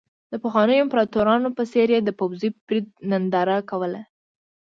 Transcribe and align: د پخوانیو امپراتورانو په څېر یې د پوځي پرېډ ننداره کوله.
د 0.31 0.33
پخوانیو 0.43 0.83
امپراتورانو 0.85 1.49
په 1.57 1.63
څېر 1.71 1.87
یې 1.95 1.99
د 2.03 2.09
پوځي 2.19 2.49
پرېډ 2.65 2.85
ننداره 3.09 3.57
کوله. 3.69 4.01